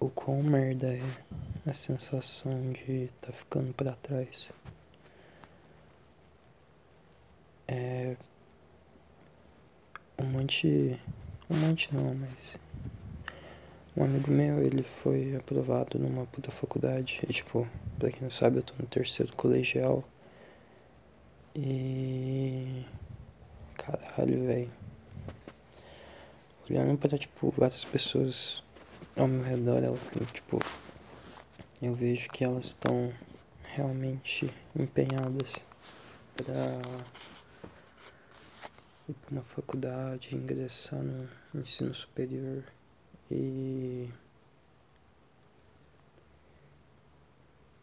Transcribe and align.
o 0.00 0.08
quão 0.08 0.42
merda 0.42 0.96
é 0.96 1.02
a 1.70 1.74
sensação 1.74 2.70
de 2.70 3.10
tá 3.20 3.30
ficando 3.30 3.72
para 3.74 3.92
trás. 3.92 4.50
É. 7.68 8.16
Um 10.18 10.24
monte. 10.24 10.98
Um 11.50 11.56
monte 11.56 11.94
não, 11.94 12.14
mas. 12.14 12.58
Um 13.96 14.04
amigo 14.04 14.30
meu, 14.30 14.62
ele 14.62 14.82
foi 14.82 15.36
aprovado 15.36 15.98
numa 15.98 16.24
puta 16.26 16.50
faculdade. 16.50 17.20
E, 17.28 17.32
tipo, 17.32 17.68
pra 17.98 18.10
quem 18.10 18.22
não 18.22 18.30
sabe, 18.30 18.56
eu 18.58 18.62
tô 18.62 18.72
no 18.78 18.86
terceiro 18.86 19.34
colegial. 19.36 20.02
E. 21.54 22.84
Caralho, 23.76 24.46
velho. 24.46 24.70
Olhando 26.68 26.96
pra, 26.98 27.18
tipo, 27.18 27.50
várias 27.50 27.84
pessoas 27.84 28.62
ao 29.16 29.26
meu 29.26 29.42
redor, 29.42 29.82
ela, 29.82 29.98
tipo, 30.32 30.58
eu 31.82 31.94
vejo 31.94 32.28
que 32.30 32.44
elas 32.44 32.66
estão 32.68 33.12
realmente 33.62 34.52
empenhadas 34.74 35.60
para 36.34 36.80
ir 39.08 39.14
para 39.14 39.30
uma 39.30 39.42
faculdade, 39.42 40.34
ingressar 40.34 41.02
no 41.02 41.28
ensino 41.60 41.94
superior 41.94 42.64
e 43.30 44.08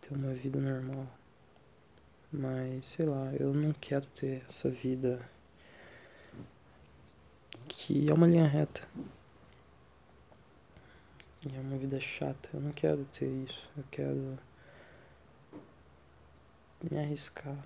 ter 0.01 0.13
uma 0.13 0.33
vida 0.33 0.59
normal. 0.59 1.07
Mas 2.31 2.87
sei 2.87 3.05
lá, 3.05 3.33
eu 3.39 3.53
não 3.53 3.73
quero 3.73 4.05
ter 4.07 4.43
essa 4.47 4.69
vida 4.69 5.19
que 7.67 8.09
é 8.09 8.13
uma 8.13 8.27
linha 8.27 8.47
reta. 8.47 8.81
É 11.55 11.59
uma 11.59 11.77
vida 11.77 11.99
chata. 11.99 12.49
Eu 12.53 12.61
não 12.61 12.71
quero 12.71 13.05
ter 13.05 13.27
isso. 13.27 13.69
Eu 13.77 13.83
quero 13.91 14.37
me 16.89 16.99
arriscar. 16.99 17.57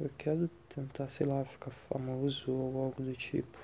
Eu 0.00 0.10
quero 0.16 0.48
tentar, 0.68 1.10
sei 1.10 1.26
lá, 1.26 1.44
ficar 1.44 1.70
famoso 1.70 2.52
ou 2.52 2.84
algo 2.84 3.02
do 3.02 3.14
tipo. 3.14 3.58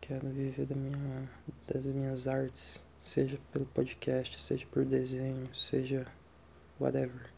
Quero 0.00 0.28
viver 0.28 0.66
da 0.66 0.74
minha, 0.74 1.28
das 1.66 1.84
minhas 1.84 2.28
artes, 2.28 2.78
seja 3.02 3.38
pelo 3.52 3.66
podcast, 3.66 4.42
seja 4.42 4.66
por 4.70 4.84
desenho, 4.84 5.54
seja 5.54 6.06
whatever. 6.80 7.30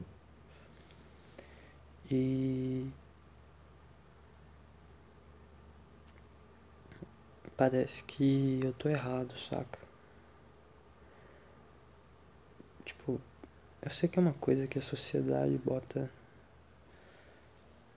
E 2.10 2.88
parece 7.60 8.02
que 8.04 8.58
eu 8.64 8.72
tô 8.72 8.88
errado, 8.88 9.38
saca? 9.38 9.78
Tipo, 12.86 13.20
eu 13.82 13.90
sei 13.90 14.08
que 14.08 14.18
é 14.18 14.22
uma 14.22 14.32
coisa 14.32 14.66
que 14.66 14.78
a 14.78 14.82
sociedade 14.82 15.58
bota 15.58 16.10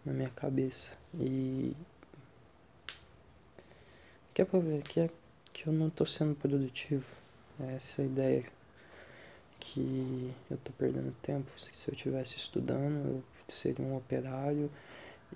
na 0.03 0.11
minha 0.11 0.29
cabeça 0.31 0.91
e 1.13 1.73
que 4.33 4.41
é 4.41 4.45
pra 4.45 4.59
ver 4.59 4.83
que, 4.83 4.99
é, 4.99 5.09
que 5.53 5.67
eu 5.67 5.71
não 5.71 5.89
tô 5.89 6.05
sendo 6.05 6.35
produtivo. 6.35 7.07
É 7.61 7.75
essa 7.75 8.01
ideia 8.01 8.43
que 9.61 10.33
eu 10.51 10.57
tô 10.57 10.73
perdendo 10.73 11.15
tempo. 11.21 11.49
Se 11.57 11.89
eu 11.89 11.95
tivesse 11.95 12.35
estudando, 12.35 13.07
eu 13.07 13.23
seria 13.47 13.85
um 13.85 13.95
operário 13.95 14.69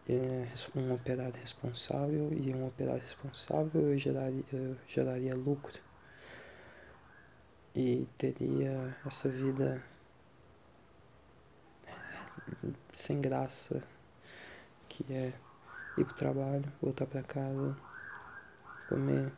é, 0.07 0.47
um 0.75 0.93
operário 0.93 1.39
responsável 1.39 2.31
e 2.33 2.53
um 2.53 2.67
operário 2.67 3.01
responsável 3.01 3.91
eu 3.91 3.97
geraria, 3.97 4.43
eu 4.51 4.75
geraria 4.87 5.35
lucro. 5.35 5.79
E 7.75 8.07
teria 8.17 8.95
essa 9.05 9.29
vida 9.29 9.83
sem 12.91 13.21
graça 13.21 13.83
que 14.89 15.05
é 15.13 15.33
ir 15.97 16.05
pro 16.05 16.15
trabalho, 16.15 16.65
voltar 16.81 17.05
para 17.05 17.21
casa, 17.21 17.77
comer, 18.89 19.31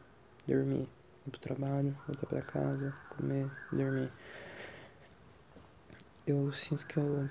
dormir, 0.48 0.88
ir 1.28 1.32
pro 1.32 1.40
trabalho, 1.40 1.98
voltar 2.08 2.28
para 2.28 2.42
casa, 2.42 2.94
comer, 3.10 3.50
dormir. 3.72 4.12
Eu 6.26 6.54
sinto 6.54 6.86
que 6.86 6.98
eu 6.98 7.30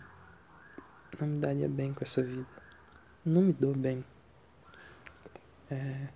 não 1.19 1.27
me 1.29 1.41
daria 1.41 1.69
bem 1.69 1.95
com 1.95 2.05
essa 2.05 2.23
vida 2.23 2.68
não 3.29 3.43
me 3.43 3.53
dou 3.53 3.75
bem. 3.75 4.03
É, 5.71 6.09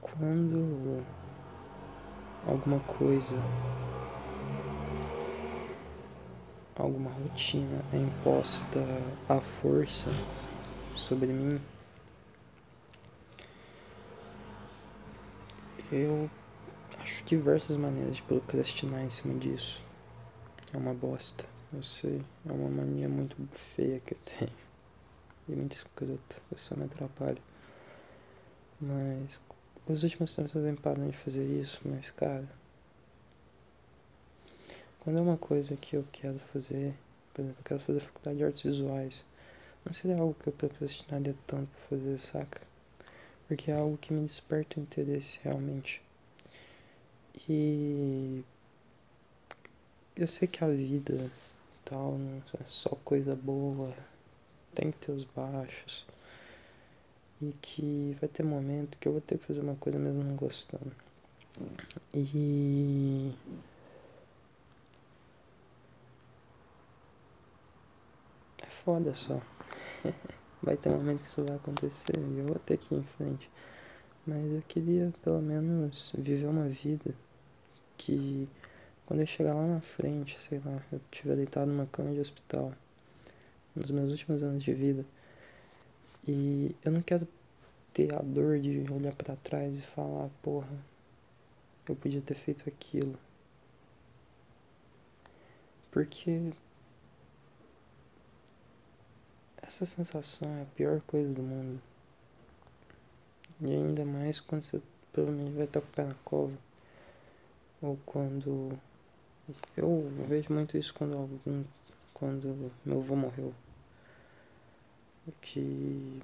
quando 0.00 1.04
alguma 2.46 2.78
coisa, 2.80 3.36
alguma 6.76 7.10
rotina 7.10 7.84
é 7.92 7.98
imposta 7.98 8.78
à 9.28 9.40
força 9.40 10.10
sobre 10.94 11.26
mim, 11.26 11.60
eu 15.90 16.30
acho 17.00 17.24
diversas 17.24 17.76
maneiras 17.76 18.16
de 18.16 18.22
procrastinar 18.22 19.02
em 19.02 19.10
cima 19.10 19.34
disso. 19.34 19.80
É 20.72 20.76
uma 20.76 20.94
bosta, 20.94 21.44
eu 21.72 21.82
sei, 21.82 22.22
é 22.48 22.52
uma 22.52 22.70
mania 22.70 23.08
muito 23.08 23.36
feia 23.52 23.98
que 23.98 24.14
eu 24.14 24.18
tenho 24.38 24.67
e 25.48 25.56
muito 25.56 25.72
escrota, 25.72 26.36
eu 26.50 26.58
só 26.58 26.76
me 26.76 26.84
atrapalho. 26.84 27.38
Mas 28.80 29.38
os 29.88 30.02
últimos 30.02 30.34
tempos 30.34 30.54
eu 30.54 30.62
venho 30.62 30.76
parando 30.76 31.10
de 31.10 31.16
fazer 31.16 31.44
isso, 31.44 31.80
mas 31.84 32.10
cara. 32.10 32.48
Quando 35.00 35.18
é 35.18 35.22
uma 35.22 35.38
coisa 35.38 35.76
que 35.76 35.96
eu 35.96 36.04
quero 36.12 36.38
fazer, 36.52 36.94
por 37.32 37.40
exemplo, 37.42 37.60
eu 37.60 37.64
quero 37.64 37.80
fazer 37.80 38.00
faculdade 38.00 38.38
de 38.38 38.44
artes 38.44 38.62
visuais, 38.62 39.24
não 39.84 39.92
seria 39.92 40.18
algo 40.18 40.34
que 40.34 40.48
eu 40.48 40.52
procrastinaria 40.52 41.34
tanto 41.46 41.68
pra 41.68 41.98
fazer, 41.98 42.20
saca? 42.20 42.60
Porque 43.46 43.70
é 43.70 43.74
algo 43.74 43.96
que 43.96 44.12
me 44.12 44.26
desperta 44.26 44.78
o 44.78 44.82
interesse 44.82 45.38
realmente. 45.42 46.02
E 47.48 48.44
eu 50.14 50.26
sei 50.26 50.46
que 50.46 50.62
a 50.62 50.68
vida 50.68 51.30
tal 51.84 52.18
não 52.18 52.42
é 52.60 52.64
só 52.66 52.90
coisa 53.04 53.34
boa, 53.34 53.94
tem 54.78 54.92
que 54.92 54.98
ter 54.98 55.12
os 55.12 55.24
baixos. 55.24 56.06
E 57.42 57.52
que 57.60 58.16
vai 58.20 58.28
ter 58.28 58.44
momento 58.44 58.98
que 58.98 59.08
eu 59.08 59.12
vou 59.12 59.20
ter 59.20 59.38
que 59.38 59.44
fazer 59.44 59.60
uma 59.60 59.76
coisa 59.76 59.98
mesmo 59.98 60.22
não 60.22 60.36
gostando. 60.36 60.92
E. 62.14 63.32
É 68.62 68.66
foda 68.66 69.14
só. 69.14 69.40
vai 70.62 70.76
ter 70.76 70.90
momento 70.90 71.20
que 71.22 71.26
isso 71.26 71.44
vai 71.44 71.56
acontecer 71.56 72.16
e 72.16 72.38
eu 72.38 72.46
vou 72.46 72.58
ter 72.58 72.78
que 72.78 72.94
ir 72.94 72.98
em 72.98 73.02
frente. 73.02 73.50
Mas 74.26 74.44
eu 74.52 74.62
queria 74.68 75.12
pelo 75.22 75.40
menos 75.40 76.12
viver 76.16 76.46
uma 76.46 76.68
vida 76.68 77.14
que 77.96 78.48
quando 79.06 79.20
eu 79.20 79.26
chegar 79.26 79.54
lá 79.54 79.66
na 79.66 79.80
frente, 79.80 80.38
sei 80.40 80.60
lá, 80.64 80.80
eu 80.92 81.00
estiver 81.10 81.36
deitado 81.36 81.70
numa 81.70 81.86
cama 81.86 82.12
de 82.12 82.20
hospital 82.20 82.72
nos 83.74 83.90
meus 83.90 84.10
últimos 84.10 84.42
anos 84.42 84.62
de 84.62 84.72
vida. 84.72 85.04
E 86.26 86.74
eu 86.84 86.92
não 86.92 87.02
quero 87.02 87.26
ter 87.92 88.14
a 88.14 88.18
dor 88.18 88.58
de 88.60 88.86
olhar 88.92 89.14
para 89.14 89.36
trás 89.36 89.78
e 89.78 89.82
falar, 89.82 90.28
porra, 90.42 90.68
eu 91.88 91.96
podia 91.96 92.20
ter 92.20 92.34
feito 92.34 92.68
aquilo. 92.68 93.18
Porque 95.90 96.52
essa 99.62 99.86
sensação 99.86 100.48
é 100.58 100.62
a 100.62 100.66
pior 100.76 101.00
coisa 101.06 101.32
do 101.32 101.42
mundo. 101.42 101.80
E 103.60 103.72
ainda 103.72 104.04
mais 104.04 104.38
quando 104.38 104.64
você 104.64 104.80
provavelmente 105.12 105.56
vai 105.56 105.64
estar 105.64 105.80
com 105.80 105.88
o 105.88 105.92
pé 105.92 106.04
na 106.04 106.14
cova. 106.24 106.58
Ou 107.82 107.98
quando. 108.04 108.78
Eu 109.76 110.10
vejo 110.28 110.52
muito 110.52 110.76
isso 110.76 110.92
quando 110.94 111.14
algum. 111.14 111.64
Quando 112.12 112.70
meu 112.84 112.98
avô 112.98 113.16
morreu 113.16 113.54
que 115.40 116.20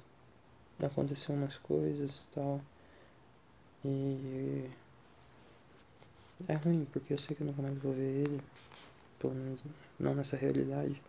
aconteceu 0.83 1.35
umas 1.35 1.57
coisas 1.57 2.23
e 2.23 2.35
tal. 2.35 2.61
E 3.83 4.69
é 6.47 6.53
ruim, 6.55 6.85
porque 6.91 7.13
eu 7.13 7.17
sei 7.17 7.35
que 7.35 7.41
eu 7.41 7.47
nunca 7.47 7.61
mais 7.61 7.77
vou 7.77 7.93
ver 7.93 8.25
ele, 8.25 8.41
pelo 9.19 9.35
menos 9.35 9.65
não 9.99 10.15
nessa 10.15 10.35
realidade. 10.35 11.01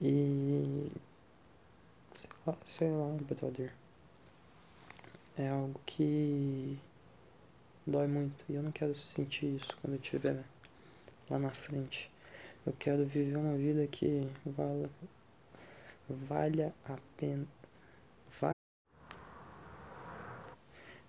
E 0.00 0.90
sei 2.14 2.30
lá, 2.46 2.56
sei 2.64 2.90
lá, 2.90 3.16
brother. 3.22 3.72
É 5.36 5.48
algo 5.48 5.80
que 5.86 6.78
dói 7.86 8.06
muito 8.06 8.44
e 8.48 8.54
eu 8.54 8.62
não 8.62 8.72
quero 8.72 8.94
sentir 8.94 9.56
isso 9.56 9.76
quando 9.80 9.94
eu 9.94 10.00
estiver 10.00 10.44
lá 11.30 11.38
na 11.38 11.50
frente. 11.50 12.10
Eu 12.66 12.72
quero 12.78 13.04
viver 13.06 13.36
uma 13.36 13.56
vida 13.56 13.86
que 13.86 14.28
vala, 14.44 14.90
valha 16.08 16.74
a 16.86 16.96
pena. 17.16 17.46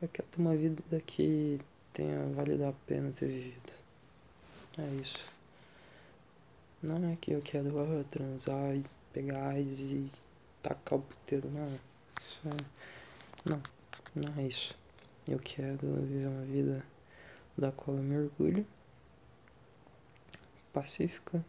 Eu 0.01 0.07
quero 0.07 0.29
ter 0.29 0.39
uma 0.39 0.55
vida 0.55 1.01
que 1.01 1.59
tenha 1.93 2.25
valido 2.27 2.65
a 2.65 2.71
pena 2.87 3.11
ter 3.11 3.27
vivido. 3.27 3.73
É 4.77 4.87
isso. 5.01 5.25
Não 6.81 7.11
é 7.11 7.17
que 7.17 7.31
eu 7.33 7.41
quero 7.41 7.69
transar 8.05 8.77
e 8.77 8.85
pegar 9.11 9.49
AIDS 9.49 9.79
e 9.81 10.09
tacar 10.63 10.99
o 10.99 11.01
puteiro, 11.01 11.49
não. 11.49 11.77
Isso 12.21 12.39
é. 12.45 13.49
Não, 13.49 13.61
não 14.15 14.41
é 14.41 14.47
isso. 14.47 14.73
Eu 15.27 15.37
quero 15.37 15.77
viver 15.77 16.27
uma 16.27 16.45
vida 16.45 16.81
da 17.57 17.69
qual 17.73 17.97
eu 17.97 18.03
me 18.03 18.17
orgulho, 18.19 18.65
pacífica, 20.71 21.43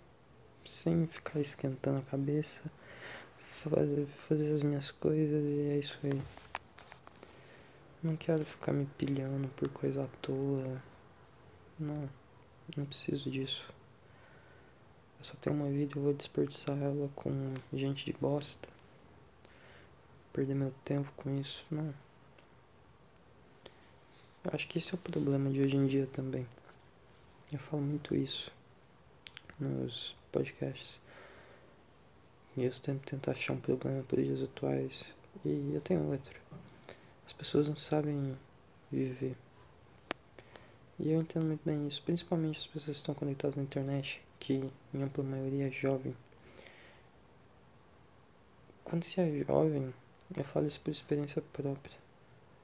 sem 0.65 1.07
ficar 1.07 1.39
esquentando 1.39 2.01
a 2.01 2.11
cabeça, 2.11 2.65
fazer, 3.69 4.07
fazer 4.07 4.53
as 4.55 4.63
minhas 4.63 4.91
coisas 4.91 5.45
e 5.45 5.71
é 5.71 5.79
isso 5.79 5.99
aí. 6.03 6.23
Não 8.03 8.17
quero 8.17 8.45
ficar 8.45 8.73
me 8.73 8.87
pilhando 8.97 9.49
por 9.49 9.69
coisa 9.69 10.05
à 10.05 10.07
toa. 10.23 10.83
Não, 11.79 12.09
não 12.75 12.87
preciso 12.87 13.31
disso. 13.31 13.63
Eu 15.19 15.25
só 15.25 15.35
tenho 15.41 15.55
uma 15.55 15.69
vida 15.69 15.99
eu 15.99 16.03
vou 16.03 16.15
desperdiçar 16.15 16.79
ela 16.79 17.11
com 17.15 17.53
gente 17.75 18.07
de 18.07 18.13
bosta. 18.15 18.67
Perder 20.33 20.55
meu 20.55 20.73
tempo 20.85 21.13
com 21.17 21.39
isso, 21.39 21.63
não. 21.71 21.93
Eu 24.45 24.51
acho 24.55 24.67
que 24.67 24.79
esse 24.79 24.93
é 24.93 24.95
o 24.95 24.99
problema 24.99 25.51
de 25.51 25.61
hoje 25.61 25.77
em 25.77 25.87
dia 25.87 26.07
também. 26.07 26.47
Eu 27.53 27.59
falo 27.59 27.83
muito 27.83 28.15
isso 28.15 28.51
nos 29.59 30.17
podcasts. 30.33 30.99
E 32.61 32.65
eu 32.65 32.75
sempre 32.75 33.11
tento 33.11 33.31
achar 33.31 33.55
um 33.55 33.59
problema 33.59 34.03
para 34.03 34.21
os 34.21 34.27
dias 34.27 34.43
atuais. 34.43 35.07
E 35.47 35.73
eu 35.73 35.81
tenho 35.81 36.11
outro. 36.11 36.39
As 37.25 37.33
pessoas 37.33 37.67
não 37.67 37.77
sabem 37.77 38.37
viver. 38.93 39.35
E 40.99 41.11
eu 41.11 41.23
entendo 41.23 41.47
muito 41.47 41.65
bem 41.65 41.89
isso, 41.89 42.03
principalmente 42.03 42.59
as 42.59 42.67
pessoas 42.67 42.85
que 42.85 43.01
estão 43.01 43.15
conectadas 43.15 43.57
na 43.57 43.63
internet, 43.63 44.21
que 44.39 44.71
em 44.93 45.03
ampla 45.03 45.25
maioria 45.25 45.69
é 45.69 45.71
jovem. 45.71 46.15
Quando 48.85 49.05
você 49.05 49.23
é 49.23 49.43
jovem, 49.43 49.95
eu 50.37 50.45
falo 50.45 50.67
isso 50.67 50.83
por 50.83 50.91
experiência 50.91 51.41
própria. 51.55 51.97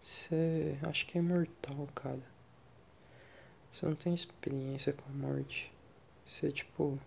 Você 0.03 0.77
acha 0.83 1.07
que 1.07 1.17
é 1.17 1.23
imortal, 1.23 1.89
cara. 1.95 2.21
Você 3.73 3.87
não 3.87 3.95
tem 3.95 4.13
experiência 4.13 4.93
com 4.93 5.09
a 5.09 5.27
morte. 5.27 5.73
Você, 6.27 6.53
tipo. 6.53 6.99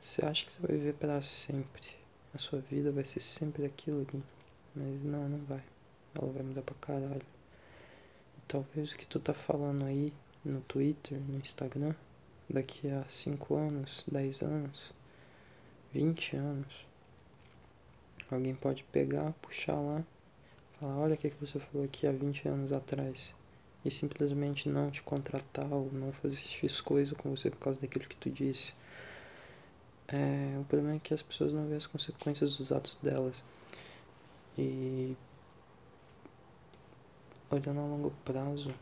Você 0.00 0.24
acha 0.24 0.46
que 0.46 0.52
você 0.52 0.66
vai 0.66 0.76
viver 0.76 0.94
para 0.94 1.22
sempre. 1.22 1.82
A 2.34 2.38
sua 2.38 2.60
vida 2.60 2.90
vai 2.90 3.04
ser 3.04 3.20
sempre 3.20 3.66
aquilo 3.66 4.06
ali. 4.08 4.22
Mas 4.74 5.04
não, 5.04 5.28
não 5.28 5.38
vai. 5.44 5.62
Ela 6.14 6.32
vai 6.32 6.42
mudar 6.42 6.62
pra 6.62 6.74
caralho. 6.80 7.22
E 8.38 8.40
talvez 8.48 8.92
o 8.92 8.96
que 8.96 9.06
tu 9.06 9.20
tá 9.20 9.34
falando 9.34 9.84
aí 9.84 10.12
no 10.44 10.60
Twitter, 10.62 11.18
no 11.18 11.38
Instagram, 11.38 11.94
daqui 12.48 12.88
a 12.88 13.04
5 13.10 13.54
anos, 13.54 14.02
10 14.10 14.42
anos, 14.42 14.90
20 15.92 16.36
anos, 16.36 16.86
alguém 18.30 18.54
pode 18.54 18.82
pegar, 18.84 19.32
puxar 19.42 19.78
lá, 19.78 20.02
falar, 20.78 20.96
olha 20.96 21.14
o 21.14 21.18
que, 21.18 21.28
você 21.40 21.58
falou 21.58 21.84
aqui 21.84 22.06
há 22.06 22.12
20 22.12 22.48
anos 22.48 22.72
atrás. 22.72 23.32
E 23.84 23.90
simplesmente 23.90 24.68
não 24.68 24.90
te 24.90 25.02
contratar 25.02 25.70
ou 25.72 25.90
não 25.92 26.12
fazer 26.12 26.36
X 26.36 26.80
coisa 26.80 27.14
com 27.14 27.30
você 27.30 27.50
por 27.50 27.58
causa 27.58 27.80
daquilo 27.80 28.06
que 28.06 28.16
tu 28.16 28.30
disse. 28.30 28.72
É, 30.12 30.58
o 30.58 30.64
problema 30.64 30.96
é 30.96 30.98
que 30.98 31.14
as 31.14 31.22
pessoas 31.22 31.52
não 31.52 31.64
veem 31.66 31.76
as 31.76 31.86
consequências 31.86 32.56
dos 32.56 32.72
atos 32.72 32.96
delas. 32.96 33.42
E 34.58 35.16
olhando 37.50 37.80
a 37.80 37.84
longo 37.84 38.10
prazo, 38.24 38.74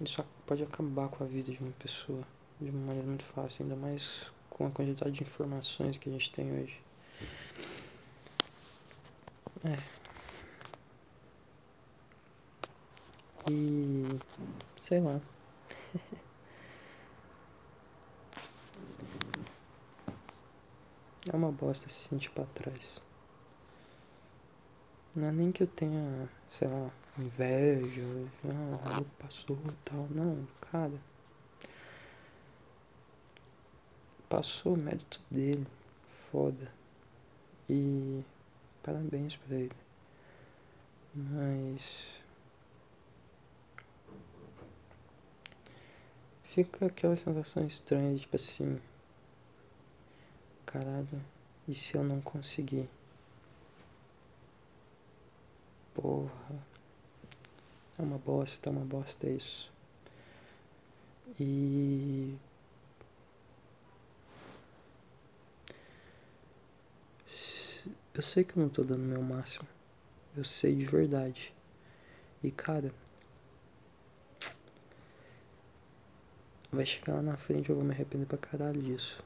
isso 0.00 0.24
pode 0.46 0.62
acabar 0.62 1.08
com 1.08 1.24
a 1.24 1.26
vida 1.26 1.52
de 1.52 1.58
uma 1.58 1.72
pessoa 1.72 2.22
de 2.60 2.70
uma 2.70 2.86
maneira 2.86 3.08
muito 3.08 3.24
fácil, 3.24 3.62
ainda 3.62 3.76
mais 3.76 4.24
com 4.48 4.66
a 4.66 4.70
quantidade 4.70 5.12
de 5.12 5.22
informações 5.22 5.98
que 5.98 6.08
a 6.08 6.12
gente 6.12 6.32
tem 6.32 6.50
hoje. 6.52 6.80
É. 9.64 9.78
E 13.50 14.18
sei 14.80 15.00
lá. 15.00 15.20
É 21.30 21.36
uma 21.36 21.52
bosta 21.52 21.88
se 21.88 22.08
sentir 22.08 22.30
pra 22.30 22.44
trás. 22.46 23.00
Não 25.14 25.28
é 25.28 25.32
nem 25.32 25.52
que 25.52 25.62
eu 25.62 25.66
tenha, 25.66 26.28
sei 26.50 26.66
lá, 26.66 26.90
inveja, 27.18 28.02
ah, 28.44 29.04
passou 29.18 29.58
e 29.68 29.76
tal. 29.84 30.08
Não, 30.10 30.46
cara. 30.72 30.98
Passou 34.28 34.74
o 34.74 34.76
mérito 34.76 35.20
dele. 35.30 35.66
Foda. 36.30 36.72
E 37.68 38.24
parabéns 38.82 39.36
pra 39.36 39.56
ele. 39.56 39.72
Mas. 41.14 42.06
Fica 46.44 46.86
aquela 46.86 47.16
sensação 47.16 47.66
estranha, 47.66 48.18
tipo 48.18 48.36
assim. 48.36 48.80
Caralho, 50.72 51.06
e 51.68 51.74
se 51.74 51.94
eu 51.94 52.02
não 52.02 52.18
conseguir? 52.22 52.88
Porra. 55.94 56.32
É 57.98 58.02
uma 58.02 58.16
bosta, 58.16 58.70
é 58.70 58.72
uma 58.72 58.84
bosta 58.84 59.28
isso. 59.28 59.70
E. 61.38 62.34
Eu 68.14 68.22
sei 68.22 68.42
que 68.42 68.56
eu 68.56 68.62
não 68.62 68.70
tô 68.70 68.82
dando 68.82 69.00
meu 69.00 69.20
máximo. 69.22 69.68
Eu 70.34 70.44
sei 70.44 70.74
de 70.74 70.86
verdade. 70.86 71.52
E 72.42 72.50
cara. 72.50 72.90
Vai 76.72 76.86
chegar 76.86 77.16
lá 77.16 77.22
na 77.22 77.36
frente 77.36 77.68
eu 77.68 77.76
vou 77.76 77.84
me 77.84 77.92
arrepender 77.92 78.24
pra 78.24 78.38
caralho 78.38 78.80
disso. 78.80 79.22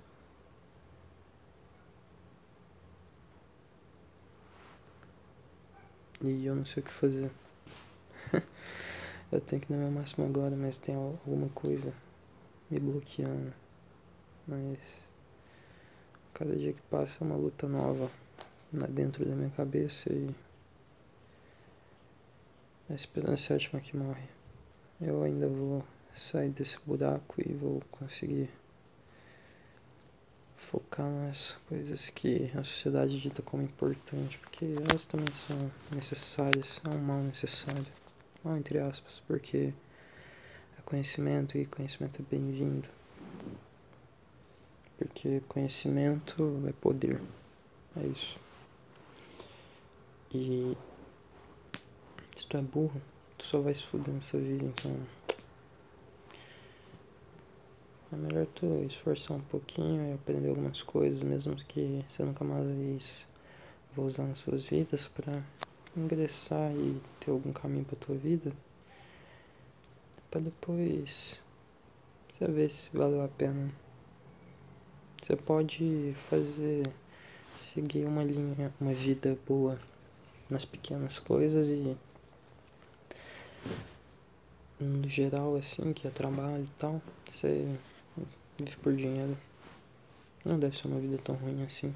E 6.28 6.46
eu 6.46 6.54
não 6.54 6.64
sei 6.64 6.82
o 6.82 6.86
que 6.86 6.92
fazer. 6.92 7.30
eu 9.30 9.40
tenho 9.40 9.62
que 9.62 9.72
dar 9.72 9.78
meu 9.78 9.90
máximo 9.90 10.26
agora, 10.26 10.56
mas 10.56 10.76
tem 10.76 10.94
alguma 10.94 11.48
coisa 11.50 11.92
me 12.70 12.80
bloqueando. 12.80 13.52
Mas 14.46 15.04
cada 16.34 16.54
dia 16.56 16.72
que 16.72 16.82
passa 16.82 17.18
é 17.20 17.24
uma 17.24 17.36
luta 17.36 17.68
nova 17.68 18.10
dentro 18.90 19.24
da 19.24 19.34
minha 19.34 19.50
cabeça 19.50 20.12
e 20.12 20.34
a 22.90 22.94
esperança 22.94 23.52
é 23.52 23.54
a 23.54 23.56
última 23.56 23.80
que 23.80 23.96
morre. 23.96 24.28
Eu 25.00 25.22
ainda 25.22 25.46
vou 25.46 25.84
sair 26.14 26.50
desse 26.50 26.78
buraco 26.84 27.40
e 27.40 27.52
vou 27.52 27.80
conseguir 27.90 28.50
focar 30.56 31.08
nas 31.08 31.58
coisas 31.68 32.10
que 32.10 32.50
a 32.54 32.64
sociedade 32.64 33.20
dita 33.20 33.42
como 33.42 33.62
importante, 33.62 34.38
porque 34.38 34.64
elas 34.88 35.06
também 35.06 35.32
são 35.32 35.70
necessárias, 35.92 36.80
é 36.84 36.88
um 36.88 36.98
mal 36.98 37.18
necessário, 37.18 37.86
mal 38.42 38.56
entre 38.56 38.78
aspas, 38.78 39.22
porque 39.26 39.72
é 40.78 40.82
conhecimento 40.84 41.56
e 41.56 41.66
conhecimento 41.66 42.20
é 42.22 42.24
bem-vindo. 42.30 42.88
Porque 44.98 45.40
conhecimento 45.48 46.64
é 46.66 46.72
poder, 46.72 47.20
é 47.96 48.06
isso. 48.06 48.38
E 50.32 50.76
se 52.36 52.46
tu 52.46 52.56
é 52.56 52.62
burro, 52.62 53.00
tu 53.36 53.44
só 53.44 53.60
vai 53.60 53.74
se 53.74 53.82
fuder 53.82 54.14
nessa 54.14 54.38
vida, 54.38 54.64
então 54.64 54.96
é 58.12 58.16
melhor 58.16 58.46
tu 58.54 58.84
esforçar 58.86 59.36
um 59.36 59.40
pouquinho 59.42 60.10
e 60.10 60.14
aprender 60.14 60.48
algumas 60.48 60.82
coisas, 60.82 61.22
mesmo 61.22 61.56
que 61.56 62.04
você 62.08 62.22
nunca 62.22 62.44
mais 62.44 63.26
vá 63.96 64.02
usar 64.02 64.24
nas 64.24 64.38
suas 64.38 64.66
vidas, 64.66 65.08
para 65.08 65.42
ingressar 65.96 66.70
e 66.72 67.00
ter 67.18 67.32
algum 67.32 67.52
caminho 67.52 67.84
para 67.84 67.96
tua 67.96 68.14
vida, 68.14 68.52
para 70.30 70.40
depois 70.40 71.40
você 72.32 72.46
ver 72.46 72.70
se 72.70 72.90
valeu 72.96 73.24
a 73.24 73.28
pena. 73.28 73.72
Você 75.20 75.34
pode 75.34 76.14
fazer, 76.30 76.86
seguir 77.56 78.04
uma 78.04 78.22
linha, 78.22 78.72
uma 78.80 78.92
vida 78.92 79.36
boa 79.48 79.80
nas 80.48 80.64
pequenas 80.64 81.18
coisas 81.18 81.68
e 81.68 81.96
no 84.78 85.08
geral 85.08 85.56
assim, 85.56 85.92
que 85.92 86.06
é 86.06 86.10
trabalho 86.10 86.62
e 86.62 86.78
tal, 86.78 87.02
você 87.28 87.66
vive 88.58 88.76
por 88.78 88.94
dinheiro. 88.94 89.36
Não 90.44 90.58
deve 90.58 90.76
ser 90.76 90.88
uma 90.88 91.00
vida 91.00 91.18
tão 91.18 91.34
ruim 91.34 91.62
assim. 91.64 91.94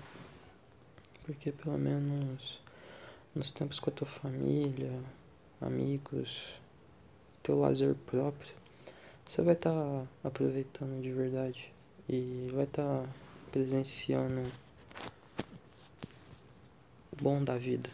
Porque 1.24 1.52
pelo 1.52 1.78
menos 1.78 2.60
nos 3.34 3.50
tempos 3.50 3.78
com 3.78 3.90
a 3.90 3.92
tua 3.92 4.06
família, 4.06 4.92
amigos, 5.60 6.46
teu 7.42 7.58
lazer 7.60 7.94
próprio, 8.06 8.52
você 9.26 9.42
vai 9.42 9.54
estar 9.54 9.72
tá 9.72 10.06
aproveitando 10.24 11.00
de 11.00 11.12
verdade 11.12 11.72
e 12.08 12.50
vai 12.52 12.64
estar 12.64 13.02
tá 13.02 13.08
presenciando 13.52 14.40
o 17.12 17.22
bom 17.22 17.42
da 17.42 17.56
vida. 17.56 17.88